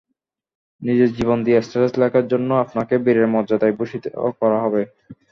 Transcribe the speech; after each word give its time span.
নিজের 0.81 1.09
জীবন 1.17 1.37
দিয়ে 1.45 1.59
স্ট্যাটাস 1.61 1.93
লেখার 2.01 2.25
জন্য 2.31 2.49
আপনাকে 2.63 2.93
বীরের 3.03 3.27
মর্যাদায় 3.33 3.75
ভূষিত 3.77 4.03
করা 4.41 4.57
হবে। 4.63 4.81